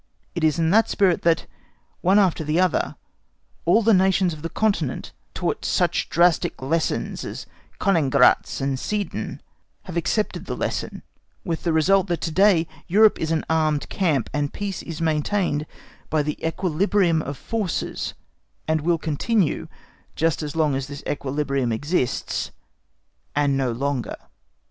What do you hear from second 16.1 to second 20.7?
the equilibrium of forces, and will continue just as